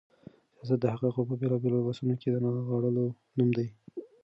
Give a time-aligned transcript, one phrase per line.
[0.55, 3.05] سياست د حقايقو په بېلابېلو لباسونو کې د نغاړلو
[3.37, 3.67] نوم دی.